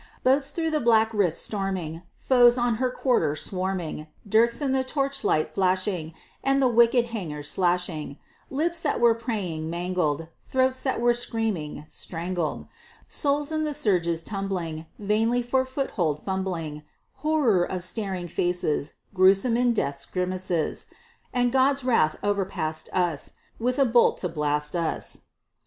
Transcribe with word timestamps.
Boats 0.23 0.49
through 0.49 0.71
the 0.71 0.79
black 0.79 1.13
rift 1.13 1.37
storming, 1.37 2.01
Foes 2.15 2.57
on 2.57 2.77
her 2.77 2.89
quarter 2.89 3.35
swarming; 3.35 4.07
Dirks 4.27 4.59
in 4.59 4.71
the 4.71 4.83
torchlight 4.83 5.53
flashing, 5.53 6.15
And 6.43 6.59
the 6.59 6.67
wicked 6.67 7.09
hangers 7.13 7.51
slashing; 7.51 8.17
Lips 8.49 8.81
that 8.81 8.99
were 8.99 9.13
praying 9.13 9.69
mangled, 9.69 10.27
Throats 10.43 10.81
that 10.81 10.99
were 10.99 11.13
screaming, 11.13 11.85
strangled; 11.87 12.65
Souls 13.07 13.51
in 13.51 13.63
the 13.63 13.75
surges 13.75 14.23
tumbling, 14.23 14.87
Vainly 14.97 15.43
for 15.43 15.65
foothold 15.65 16.23
fumbling; 16.23 16.81
Horror 17.17 17.63
of 17.63 17.83
staring 17.83 18.27
faces, 18.27 18.93
Gruesome 19.13 19.55
in 19.55 19.71
Death's 19.71 20.07
grimaces 20.07 20.87
And 21.31 21.51
God's 21.51 21.83
wrath 21.83 22.17
overpast 22.23 22.89
us, 22.91 23.33
With 23.59 23.77
never 23.77 23.87
a 23.87 23.93
bolt 23.93 24.17
to 24.17 24.29
blast 24.29 24.75
us! 24.75 25.21